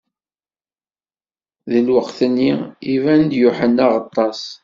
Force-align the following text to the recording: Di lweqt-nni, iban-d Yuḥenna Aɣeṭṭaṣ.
Di 1.69 1.79
lweqt-nni, 1.87 2.51
iban-d 2.93 3.31
Yuḥenna 3.41 3.83
Aɣeṭṭaṣ. 3.87 4.41